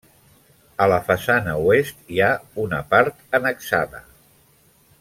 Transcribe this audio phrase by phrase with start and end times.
[0.85, 2.31] A la façana oest, hi ha
[2.65, 4.03] una part annexada.